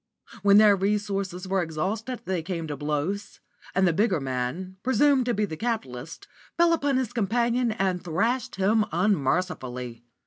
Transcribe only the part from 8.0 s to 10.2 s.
thrashed him unmercifully.